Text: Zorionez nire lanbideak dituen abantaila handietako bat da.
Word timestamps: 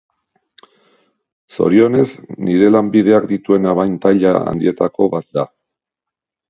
Zorionez 1.57 2.07
nire 2.47 2.73
lanbideak 2.77 3.29
dituen 3.35 3.69
abantaila 3.75 4.35
handietako 4.55 5.13
bat 5.17 5.33
da. 5.39 5.47